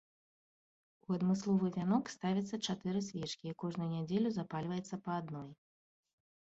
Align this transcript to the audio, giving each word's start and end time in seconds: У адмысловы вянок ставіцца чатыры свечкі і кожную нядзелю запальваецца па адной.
У 1.09 1.15
адмысловы 1.17 1.65
вянок 1.75 2.05
ставіцца 2.15 2.61
чатыры 2.67 3.05
свечкі 3.11 3.45
і 3.53 3.57
кожную 3.67 3.89
нядзелю 3.95 4.29
запальваецца 4.41 4.95
па 5.07 5.11
адной. 5.23 5.49